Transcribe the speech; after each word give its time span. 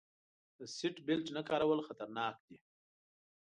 د 0.57 0.59
سیټ 0.75 0.95
بیلټ 1.07 1.25
نه 1.37 1.41
کارول 1.49 1.79
خطرناک 1.87 2.35
دي. 2.47 2.57